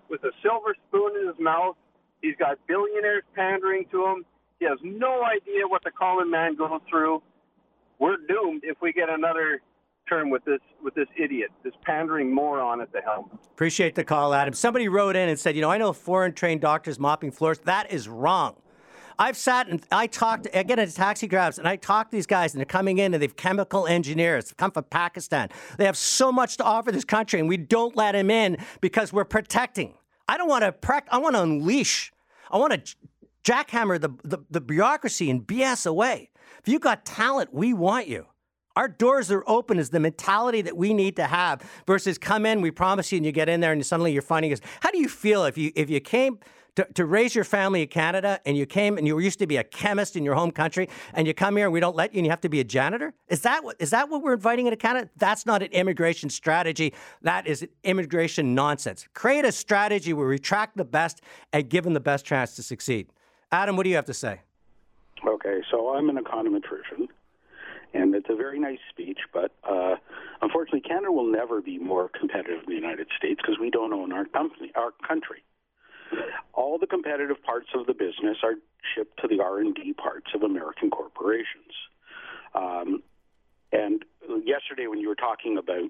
with 0.09 0.23
a 0.23 0.31
silver 0.43 0.75
spoon 0.87 1.11
in 1.21 1.27
his 1.27 1.39
mouth. 1.39 1.75
He's 2.21 2.35
got 2.37 2.57
billionaires 2.67 3.23
pandering 3.35 3.85
to 3.91 4.05
him. 4.05 4.25
He 4.59 4.65
has 4.65 4.77
no 4.83 5.23
idea 5.23 5.67
what 5.67 5.83
the 5.83 5.91
common 5.91 6.29
man 6.29 6.55
goes 6.55 6.81
through. 6.89 7.21
We're 7.99 8.17
doomed 8.17 8.63
if 8.63 8.77
we 8.81 8.91
get 8.91 9.09
another 9.09 9.61
term 10.09 10.29
with 10.29 10.43
this 10.45 10.59
with 10.83 10.95
this 10.95 11.07
idiot, 11.17 11.51
this 11.63 11.73
pandering 11.83 12.33
moron 12.33 12.81
at 12.81 12.91
the 12.91 13.01
helm. 13.01 13.29
Appreciate 13.53 13.95
the 13.95 14.03
call, 14.03 14.33
Adam. 14.33 14.53
Somebody 14.53 14.87
wrote 14.87 15.15
in 15.15 15.29
and 15.29 15.39
said, 15.39 15.55
you 15.55 15.61
know, 15.61 15.69
I 15.69 15.77
know 15.77 15.93
foreign 15.93 16.33
trained 16.33 16.61
doctors 16.61 16.99
mopping 16.99 17.31
floors. 17.31 17.59
That 17.59 17.91
is 17.91 18.07
wrong. 18.07 18.55
I've 19.19 19.35
sat 19.35 19.67
and 19.67 19.85
I 19.91 20.07
talked, 20.07 20.47
I 20.55 20.63
get 20.63 20.79
into 20.79 20.95
taxi 20.95 21.27
cabs 21.27 21.59
and 21.59 21.67
I 21.67 21.75
talk 21.75 22.09
to 22.09 22.15
these 22.15 22.25
guys 22.25 22.53
and 22.53 22.59
they're 22.59 22.65
coming 22.65 22.99
in 22.99 23.13
and 23.13 23.21
they've 23.21 23.35
chemical 23.35 23.85
engineers, 23.85 24.53
come 24.57 24.71
from 24.71 24.85
Pakistan. 24.85 25.49
They 25.77 25.83
have 25.83 25.97
so 25.97 26.31
much 26.31 26.55
to 26.57 26.63
offer 26.63 26.93
this 26.93 27.03
country 27.03 27.41
and 27.41 27.49
we 27.49 27.57
don't 27.57 27.97
let 27.97 28.13
them 28.13 28.31
in 28.31 28.57
because 28.79 29.11
we're 29.11 29.25
protecting. 29.25 29.93
I 30.29 30.37
don't 30.37 30.47
want 30.47 30.63
to, 30.63 30.71
pre- 30.71 31.01
I 31.11 31.17
want 31.17 31.35
to 31.35 31.41
unleash, 31.41 32.13
I 32.49 32.57
want 32.57 32.73
to 32.73 32.95
jackhammer 33.43 33.99
the, 33.99 34.09
the, 34.23 34.37
the 34.49 34.61
bureaucracy 34.61 35.29
and 35.29 35.45
BS 35.45 35.85
away. 35.85 36.29
If 36.59 36.69
you've 36.69 36.81
got 36.81 37.05
talent, 37.05 37.53
we 37.53 37.73
want 37.73 38.07
you. 38.07 38.25
Our 38.79 38.87
doors 38.87 39.29
are 39.29 39.43
open 39.45 39.77
is 39.77 39.89
the 39.89 39.99
mentality 39.99 40.61
that 40.61 40.77
we 40.77 40.93
need 40.93 41.17
to 41.17 41.25
have 41.25 41.61
versus 41.85 42.17
come 42.17 42.45
in, 42.45 42.61
we 42.61 42.71
promise 42.71 43.11
you, 43.11 43.17
and 43.17 43.25
you 43.25 43.33
get 43.33 43.49
in 43.49 43.59
there 43.59 43.73
and 43.73 43.85
suddenly 43.85 44.13
you're 44.13 44.21
finding 44.21 44.53
us. 44.53 44.61
How 44.79 44.89
do 44.89 44.99
you 44.99 45.09
feel 45.09 45.43
if 45.43 45.57
you 45.57 45.73
if 45.75 45.89
you 45.89 45.99
came 45.99 46.39
to, 46.77 46.87
to 46.93 47.05
raise 47.05 47.35
your 47.35 47.43
family 47.43 47.81
in 47.81 47.89
Canada 47.89 48.39
and 48.45 48.55
you 48.55 48.65
came 48.65 48.97
and 48.97 49.05
you 49.05 49.19
used 49.19 49.37
to 49.39 49.47
be 49.47 49.57
a 49.57 49.65
chemist 49.65 50.15
in 50.15 50.23
your 50.23 50.33
home 50.33 50.51
country 50.51 50.87
and 51.13 51.27
you 51.27 51.33
come 51.33 51.57
here 51.57 51.65
and 51.65 51.73
we 51.73 51.81
don't 51.81 51.97
let 51.97 52.13
you 52.13 52.19
and 52.19 52.25
you 52.25 52.29
have 52.29 52.39
to 52.39 52.47
be 52.47 52.61
a 52.61 52.63
janitor? 52.63 53.13
Is 53.27 53.41
that 53.41 53.65
what 53.65 53.75
is 53.79 53.89
that 53.89 54.07
what 54.07 54.23
we're 54.23 54.35
inviting 54.35 54.65
into 54.65 54.77
Canada? 54.77 55.09
That's 55.17 55.45
not 55.45 55.61
an 55.61 55.73
immigration 55.73 56.29
strategy. 56.29 56.93
That 57.21 57.47
is 57.47 57.67
immigration 57.83 58.55
nonsense. 58.55 59.09
Create 59.13 59.43
a 59.43 59.51
strategy 59.51 60.13
where 60.13 60.29
we 60.29 60.35
attract 60.35 60.77
the 60.77 60.85
best 60.85 61.19
and 61.51 61.69
give 61.69 61.83
them 61.83 61.95
the 61.95 61.99
best 61.99 62.23
chance 62.25 62.55
to 62.55 62.63
succeed. 62.63 63.11
Adam, 63.51 63.75
what 63.75 63.83
do 63.83 63.89
you 63.89 63.97
have 63.97 64.05
to 64.05 64.13
say? 64.13 64.39
Okay, 65.27 65.59
so 65.69 65.89
I'm 65.95 66.09
an 66.09 66.15
econometrician 66.15 67.09
and 67.93 68.13
it's 68.13 68.27
a 68.29 68.35
very 68.35 68.59
nice 68.59 68.79
speech, 68.89 69.19
but 69.33 69.51
uh, 69.67 69.95
unfortunately, 70.41 70.81
Canada 70.81 71.11
will 71.11 71.31
never 71.31 71.61
be 71.61 71.77
more 71.77 72.09
competitive 72.09 72.65
than 72.65 72.75
the 72.75 72.79
United 72.79 73.07
States 73.17 73.39
because 73.41 73.57
we 73.59 73.69
don't 73.69 73.93
own 73.93 74.11
our 74.11 74.25
company, 74.25 74.71
our 74.75 74.91
country. 75.07 75.43
All 76.53 76.77
the 76.77 76.87
competitive 76.87 77.41
parts 77.43 77.67
of 77.75 77.85
the 77.85 77.93
business 77.93 78.37
are 78.43 78.55
shipped 78.95 79.19
to 79.21 79.27
the 79.27 79.41
R 79.41 79.59
and 79.59 79.75
D 79.75 79.93
parts 79.93 80.27
of 80.33 80.43
American 80.43 80.89
corporations. 80.89 81.73
Um, 82.53 83.03
and 83.71 84.03
yesterday, 84.43 84.87
when 84.87 84.99
you 84.99 85.07
were 85.07 85.15
talking 85.15 85.57
about 85.57 85.89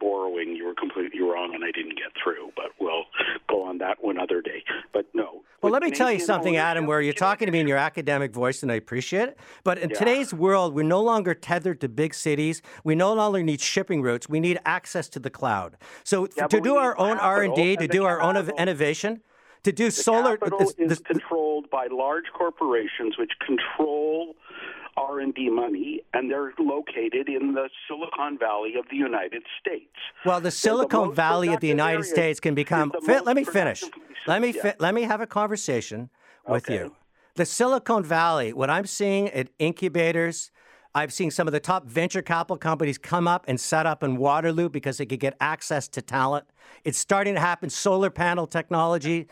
borrowing, 0.00 0.54
you 0.54 0.64
were 0.64 0.74
completely 0.74 1.20
wrong, 1.20 1.54
and 1.54 1.64
I 1.64 1.72
didn't 1.72 1.98
get 1.98 2.12
through. 2.22 2.52
But 2.54 2.70
we'll 2.80 3.04
go 3.48 3.64
on 3.64 3.78
that 3.78 4.02
one 4.02 4.18
other 4.18 4.40
day. 4.40 4.62
But 5.78 5.84
no. 5.84 5.90
Well, 5.90 5.90
let 5.90 5.92
me 5.92 5.96
tell 5.96 6.12
you 6.12 6.20
something, 6.20 6.56
Adam, 6.56 6.86
where 6.86 7.00
you're 7.00 7.12
talking 7.12 7.46
to 7.46 7.52
me 7.52 7.60
in 7.60 7.68
your 7.68 7.78
academic 7.78 8.32
voice, 8.32 8.62
and 8.62 8.72
I 8.72 8.74
appreciate 8.74 9.28
it. 9.28 9.38
But 9.62 9.78
in 9.78 9.90
yeah. 9.90 9.98
today's 9.98 10.34
world, 10.34 10.74
we're 10.74 10.82
no 10.82 11.00
longer 11.00 11.34
tethered 11.34 11.80
to 11.82 11.88
big 11.88 12.14
cities. 12.14 12.62
We 12.82 12.94
no 12.94 13.12
longer 13.14 13.42
need 13.42 13.60
shipping 13.60 14.02
routes. 14.02 14.28
We 14.28 14.40
need 14.40 14.58
access 14.64 15.08
to 15.10 15.20
the 15.20 15.30
cloud. 15.30 15.76
So 16.02 16.26
yeah, 16.36 16.48
to 16.48 16.60
do 16.60 16.76
our 16.76 16.98
own 16.98 17.18
R 17.18 17.42
and 17.42 17.54
D, 17.54 17.76
to 17.76 17.86
do 17.86 18.04
our 18.04 18.20
own 18.20 18.36
innovation, 18.58 19.20
to 19.62 19.72
do 19.72 19.86
the 19.86 19.90
solar. 19.92 20.36
Capital 20.36 20.72
is 20.78 20.98
controlled 20.98 21.70
by 21.70 21.86
large 21.90 22.26
corporations, 22.34 23.16
which 23.16 23.32
control 23.46 24.34
R&D 24.98 25.48
money, 25.50 26.02
and 26.12 26.30
they're 26.30 26.52
located 26.58 27.28
in 27.28 27.54
the 27.54 27.68
Silicon 27.86 28.36
Valley 28.36 28.74
of 28.76 28.86
the 28.90 28.96
United 28.96 29.42
States. 29.60 29.94
Well, 30.24 30.40
the 30.40 30.50
Silicon 30.50 31.10
the 31.10 31.14
Valley 31.14 31.52
of 31.54 31.60
the 31.60 31.68
United 31.68 32.04
States 32.04 32.40
can 32.40 32.54
become. 32.54 32.92
Fi- 33.06 33.20
let 33.20 33.36
me 33.36 33.44
finish. 33.44 33.84
Let 34.26 34.42
me 34.42 34.52
fi- 34.52 34.74
let 34.78 34.94
me 34.94 35.02
have 35.02 35.20
a 35.20 35.26
conversation 35.26 36.10
with 36.46 36.64
okay. 36.64 36.84
you. 36.84 36.96
The 37.36 37.44
Silicon 37.44 38.04
Valley. 38.04 38.52
What 38.52 38.70
I'm 38.70 38.86
seeing 38.86 39.28
at 39.30 39.48
incubators. 39.58 40.50
I've 40.94 41.12
seen 41.12 41.30
some 41.30 41.46
of 41.46 41.52
the 41.52 41.60
top 41.60 41.86
venture 41.86 42.22
capital 42.22 42.56
companies 42.56 42.98
come 42.98 43.28
up 43.28 43.44
and 43.46 43.60
set 43.60 43.86
up 43.86 44.02
in 44.02 44.16
Waterloo 44.16 44.68
because 44.68 44.98
they 44.98 45.06
could 45.06 45.20
get 45.20 45.36
access 45.40 45.86
to 45.88 46.02
talent. 46.02 46.46
It's 46.82 46.98
starting 46.98 47.34
to 47.34 47.40
happen. 47.40 47.70
Solar 47.70 48.10
panel 48.10 48.46
technology. 48.46 49.28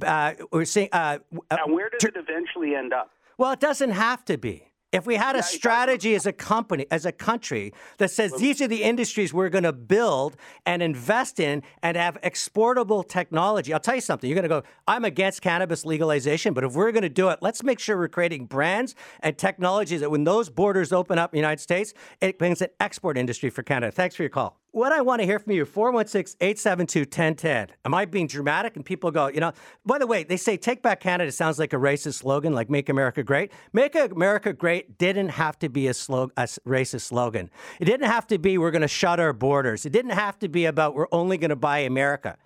Uh, 0.00 0.34
we're 0.52 0.64
seeing. 0.64 0.88
Uh, 0.92 1.18
uh, 1.50 1.56
now, 1.56 1.74
where 1.74 1.88
does 1.88 2.04
it 2.04 2.14
eventually 2.14 2.74
end 2.74 2.92
up? 2.92 3.10
Well, 3.38 3.52
it 3.52 3.60
doesn't 3.60 3.90
have 3.90 4.24
to 4.26 4.36
be. 4.36 4.67
If 4.90 5.06
we 5.06 5.16
had 5.16 5.36
a 5.36 5.42
strategy 5.42 6.14
as 6.14 6.24
a 6.24 6.32
company, 6.32 6.86
as 6.90 7.04
a 7.04 7.12
country 7.12 7.74
that 7.98 8.10
says 8.10 8.32
these 8.38 8.62
are 8.62 8.66
the 8.68 8.82
industries 8.82 9.34
we're 9.34 9.50
going 9.50 9.64
to 9.64 9.72
build 9.72 10.34
and 10.64 10.82
invest 10.82 11.38
in 11.38 11.62
and 11.82 11.94
have 11.98 12.16
exportable 12.22 13.02
technology, 13.02 13.74
I'll 13.74 13.80
tell 13.80 13.96
you 13.96 14.00
something. 14.00 14.30
You're 14.30 14.34
going 14.34 14.44
to 14.44 14.48
go, 14.48 14.62
I'm 14.86 15.04
against 15.04 15.42
cannabis 15.42 15.84
legalization, 15.84 16.54
but 16.54 16.64
if 16.64 16.72
we're 16.72 16.92
going 16.92 17.02
to 17.02 17.10
do 17.10 17.28
it, 17.28 17.40
let's 17.42 17.62
make 17.62 17.78
sure 17.78 17.98
we're 17.98 18.08
creating 18.08 18.46
brands 18.46 18.94
and 19.20 19.36
technologies 19.36 20.00
that 20.00 20.10
when 20.10 20.24
those 20.24 20.48
borders 20.48 20.90
open 20.90 21.18
up 21.18 21.34
in 21.34 21.36
the 21.36 21.40
United 21.40 21.60
States, 21.60 21.92
it 22.22 22.38
brings 22.38 22.62
an 22.62 22.68
export 22.80 23.18
industry 23.18 23.50
for 23.50 23.62
Canada. 23.62 23.92
Thanks 23.92 24.16
for 24.16 24.22
your 24.22 24.30
call 24.30 24.58
what 24.72 24.92
I 24.92 25.00
want 25.00 25.20
to 25.20 25.26
hear 25.26 25.38
from 25.38 25.52
you, 25.52 25.64
416 25.64 26.36
872 26.40 27.00
1010. 27.00 27.68
Am 27.84 27.94
I 27.94 28.04
being 28.04 28.26
dramatic? 28.26 28.76
And 28.76 28.84
people 28.84 29.10
go, 29.10 29.28
you 29.28 29.40
know, 29.40 29.52
by 29.86 29.98
the 29.98 30.06
way, 30.06 30.24
they 30.24 30.36
say 30.36 30.56
Take 30.56 30.82
Back 30.82 31.00
Canada 31.00 31.32
sounds 31.32 31.58
like 31.58 31.72
a 31.72 31.76
racist 31.76 32.14
slogan, 32.14 32.52
like 32.52 32.68
Make 32.68 32.88
America 32.88 33.22
Great. 33.22 33.50
Make 33.72 33.94
America 33.94 34.52
Great 34.52 34.98
didn't 34.98 35.30
have 35.30 35.58
to 35.60 35.68
be 35.68 35.88
a, 35.88 35.94
slog- 35.94 36.32
a 36.36 36.42
racist 36.66 37.02
slogan. 37.02 37.50
It 37.80 37.86
didn't 37.86 38.08
have 38.08 38.26
to 38.28 38.38
be 38.38 38.58
we're 38.58 38.70
going 38.70 38.82
to 38.82 38.88
shut 38.88 39.18
our 39.18 39.32
borders. 39.32 39.86
It 39.86 39.90
didn't 39.90 40.12
have 40.12 40.38
to 40.40 40.48
be 40.48 40.66
about 40.66 40.94
we're 40.94 41.08
only 41.12 41.38
going 41.38 41.50
to 41.50 41.56
buy 41.56 41.78
America. 41.80 42.36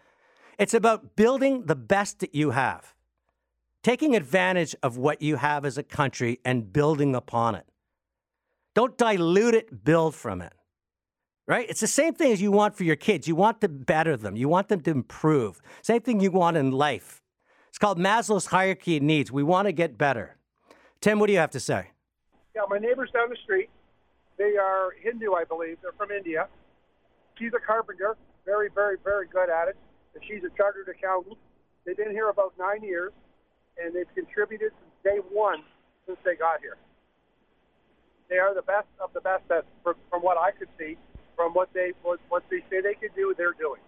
It's 0.59 0.75
about 0.75 1.17
building 1.17 1.67
the 1.67 1.76
best 1.76 2.21
that 2.21 2.35
you 2.35 2.50
have, 2.50 2.95
taking 3.83 4.14
advantage 4.14 4.76
of 4.83 4.97
what 4.97 5.23
you 5.23 5.37
have 5.37 5.64
as 5.64 5.76
a 5.76 5.83
country 5.83 6.38
and 6.45 6.73
building 6.73 7.17
upon 7.17 7.57
it. 7.57 7.67
Don't 8.75 8.97
dilute 8.97 9.55
it, 9.55 9.85
build 9.85 10.14
from 10.14 10.41
it 10.41 10.52
right? 11.46 11.68
It's 11.68 11.80
the 11.80 11.87
same 11.87 12.14
thing 12.14 12.32
as 12.32 12.40
you 12.40 12.52
want 12.52 12.76
for 12.76 12.84
your 12.84 12.96
kids. 12.96 13.26
You 13.26 13.34
want 13.34 13.61
to 13.61 13.68
better 13.68 14.16
them, 14.16 14.37
you 14.37 14.49
want 14.49 14.68
them 14.68 14.80
to 14.82 14.90
improve. 14.90 15.61
Same 15.82 16.00
thing 16.00 16.20
you 16.20 16.30
want 16.30 16.56
in 16.56 16.70
life. 16.70 17.22
It's 17.68 17.78
called 17.78 17.99
Maslow's 17.99 18.46
hierarchy 18.46 18.99
of 18.99 19.02
needs. 19.02 19.32
We 19.32 19.42
want 19.42 19.66
to 19.66 19.72
get 19.72 19.96
better. 19.96 20.37
Tim, 21.00 21.18
what 21.18 21.26
do 21.26 21.32
you 21.32 21.38
have 21.38 21.50
to 21.52 21.61
say? 21.61 21.90
Yeah, 22.54 22.62
my 22.68 22.78
neighbors 22.78 23.11
down 23.12 23.30
the 23.30 23.37
street, 23.42 23.70
they 24.37 24.56
are 24.56 24.90
Hindu, 25.02 25.32
I 25.32 25.44
believe. 25.44 25.78
They're 25.80 25.92
from 25.96 26.11
India. 26.11 26.49
She's 27.38 27.52
a 27.56 27.66
carpenter, 27.66 28.16
very, 28.44 28.68
very, 28.75 28.96
very 29.02 29.26
good 29.26 29.49
at 29.49 29.68
it. 29.68 29.76
And 30.14 30.22
she's 30.28 30.44
a 30.44 30.54
chartered 30.56 30.88
accountant. 30.88 31.38
They've 31.87 31.96
been 31.96 32.11
here 32.11 32.28
about 32.28 32.52
nine 32.58 32.82
years, 32.82 33.12
and 33.82 33.94
they've 33.94 34.12
contributed 34.14 34.72
since 34.78 35.16
day 35.16 35.20
one 35.32 35.62
since 36.06 36.18
they 36.25 36.37
got 36.37 36.61
here. 36.61 36.76
They 38.28 38.37
are 38.37 38.54
the 38.54 38.62
best 38.62 38.87
of 39.02 39.12
the 39.14 39.20
best, 39.20 39.44
from, 39.82 39.94
from 40.11 40.22
what 40.22 40.37
I 40.37 40.50
could 40.52 40.68
see, 40.78 40.99
from 41.37 41.53
what 41.53 41.73
they 41.73 41.93
what, 42.03 42.21
what 42.29 42.45
they 42.51 42.61
say 42.71 42.81
they 42.81 42.95
can 42.95 43.11
do, 43.15 43.35
they're 43.37 43.55
doing. 43.59 43.81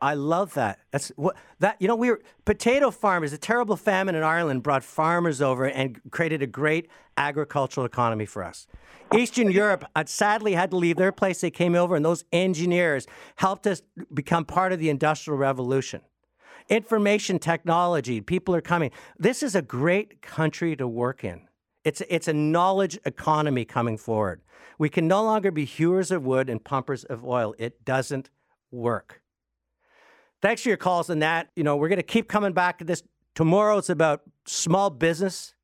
I 0.00 0.14
love 0.14 0.54
that. 0.54 0.80
That's 0.90 1.08
what 1.16 1.36
that 1.60 1.76
you 1.80 1.88
know 1.88 1.96
we 1.96 2.10
were 2.10 2.20
potato 2.44 2.90
farmers. 2.90 3.32
A 3.32 3.38
terrible 3.38 3.76
famine 3.76 4.14
in 4.14 4.22
Ireland 4.22 4.62
brought 4.62 4.84
farmers 4.84 5.40
over 5.40 5.64
and 5.64 5.98
created 6.10 6.42
a 6.42 6.46
great 6.46 6.88
agricultural 7.16 7.86
economy 7.86 8.26
for 8.26 8.44
us. 8.44 8.66
Eastern 9.14 9.50
Europe 9.50 9.84
uh, 9.94 10.04
sadly 10.06 10.54
had 10.54 10.70
to 10.72 10.76
leave 10.76 10.96
their 10.96 11.12
place. 11.12 11.40
They 11.40 11.50
came 11.50 11.74
over, 11.74 11.96
and 11.96 12.04
those 12.04 12.24
engineers 12.32 13.06
helped 13.36 13.66
us 13.66 13.82
become 14.12 14.44
part 14.44 14.72
of 14.72 14.80
the 14.80 14.90
Industrial 14.90 15.38
Revolution. 15.38 16.02
Information 16.68 17.38
technology, 17.38 18.20
people 18.20 18.54
are 18.54 18.60
coming. 18.60 18.90
This 19.18 19.42
is 19.42 19.54
a 19.54 19.62
great 19.62 20.20
country 20.20 20.74
to 20.76 20.88
work 20.88 21.22
in. 21.22 21.45
It's, 21.86 22.02
it's 22.08 22.26
a 22.26 22.32
knowledge 22.32 22.98
economy 23.04 23.64
coming 23.64 23.96
forward. 23.96 24.40
We 24.76 24.88
can 24.88 25.06
no 25.06 25.22
longer 25.22 25.52
be 25.52 25.64
hewers 25.64 26.10
of 26.10 26.24
wood 26.24 26.50
and 26.50 26.62
pumpers 26.62 27.04
of 27.04 27.24
oil. 27.24 27.54
It 27.58 27.84
doesn't 27.84 28.28
work. 28.72 29.22
Thanks 30.42 30.62
for 30.62 30.68
your 30.68 30.78
calls 30.78 31.10
on 31.10 31.20
that. 31.20 31.50
You 31.54 31.62
know, 31.62 31.76
we're 31.76 31.88
going 31.88 31.98
to 31.98 32.02
keep 32.02 32.28
coming 32.28 32.52
back 32.52 32.78
to 32.78 32.84
this. 32.84 33.04
Tomorrow 33.36 33.78
it's 33.78 33.88
about 33.88 34.22
small 34.46 34.90
business 34.90 35.54